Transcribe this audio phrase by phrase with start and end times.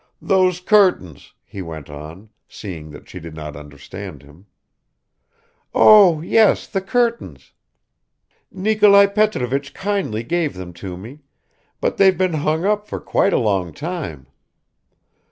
[0.19, 4.47] "Those curtains," he went on, seeing that she did not understand him.
[5.75, 7.53] "Oh, yes, the curtains;
[8.51, 11.19] Nikolai Petrovich kindly gave them to me,
[11.79, 14.25] but they've been hung up for quite a long time."